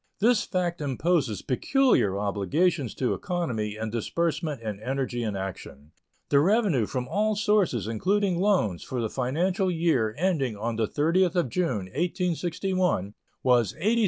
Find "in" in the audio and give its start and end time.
3.75-3.91, 5.21-5.35